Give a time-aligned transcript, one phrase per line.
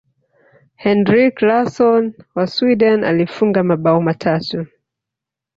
[0.83, 4.65] henrik larson wa sweden alifunga mabao matatu